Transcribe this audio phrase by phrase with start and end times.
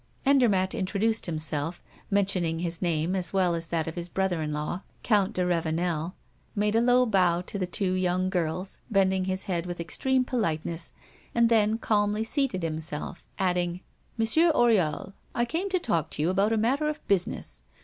[0.25, 4.81] Andermatt introduced himself, mentioning his name as well as that of his brother in law,
[5.03, 6.15] Count de Ravenel,
[6.55, 10.91] made a low bow to the two young girls, bending his head with extreme politeness,
[11.35, 13.81] and then calmly seated himself, adding:
[14.17, 17.61] "Monsieur Oriol, I came to talk to you about a matter of business.